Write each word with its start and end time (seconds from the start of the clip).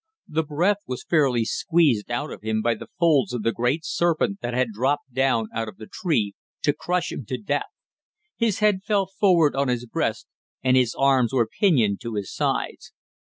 The 0.27 0.41
breath 0.41 0.79
was 0.87 1.05
fairly 1.07 1.45
squeezed 1.45 2.09
out 2.09 2.31
of 2.31 2.41
him 2.41 2.63
by 2.63 2.73
the 2.73 2.87
folds 2.99 3.33
of 3.33 3.43
the 3.43 3.51
great 3.51 3.85
serpent 3.85 4.39
that 4.41 4.55
had 4.55 4.69
dropped 4.71 5.13
down 5.13 5.45
out 5.53 5.67
of 5.67 5.77
the 5.77 5.85
tree 5.85 6.33
to 6.63 6.73
crush 6.73 7.11
him 7.11 7.23
to 7.27 7.37
death. 7.37 7.69
His 8.35 8.57
head 8.65 8.79
fell 8.83 9.05
forward 9.05 9.55
on 9.55 9.67
his 9.67 9.85
breast, 9.85 10.25
and 10.63 10.75
his 10.75 10.95
arms 10.97 11.33
were 11.33 11.45
pinioned 11.47 12.01
to 12.01 12.15
his 12.15 12.33
sides. 12.33 12.93